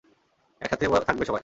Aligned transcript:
একসাথে 0.61 0.85
থাকবে 1.07 1.23
সবাই! 1.25 1.39